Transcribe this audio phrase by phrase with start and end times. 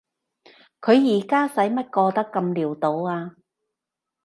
[0.81, 3.35] 佢而家使乜過得咁潦倒啊？